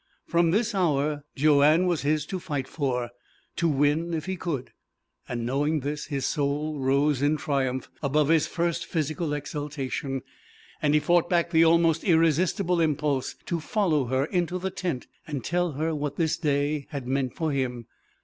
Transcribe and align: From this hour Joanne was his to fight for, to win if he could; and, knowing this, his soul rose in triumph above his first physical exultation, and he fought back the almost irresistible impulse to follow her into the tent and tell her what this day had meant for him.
From 0.25 0.49
this 0.49 0.73
hour 0.73 1.25
Joanne 1.35 1.85
was 1.85 2.01
his 2.01 2.25
to 2.25 2.39
fight 2.39 2.67
for, 2.67 3.11
to 3.55 3.67
win 3.67 4.15
if 4.15 4.25
he 4.25 4.35
could; 4.35 4.71
and, 5.29 5.45
knowing 5.45 5.81
this, 5.81 6.05
his 6.05 6.25
soul 6.25 6.79
rose 6.79 7.21
in 7.21 7.37
triumph 7.37 7.87
above 8.01 8.29
his 8.29 8.47
first 8.47 8.87
physical 8.87 9.31
exultation, 9.35 10.23
and 10.81 10.95
he 10.95 10.99
fought 10.99 11.29
back 11.29 11.51
the 11.51 11.63
almost 11.65 12.03
irresistible 12.03 12.81
impulse 12.81 13.35
to 13.45 13.59
follow 13.59 14.05
her 14.05 14.25
into 14.25 14.57
the 14.57 14.71
tent 14.71 15.05
and 15.27 15.43
tell 15.43 15.73
her 15.73 15.93
what 15.93 16.15
this 16.15 16.35
day 16.35 16.87
had 16.89 17.07
meant 17.07 17.35
for 17.35 17.51
him. 17.51 17.85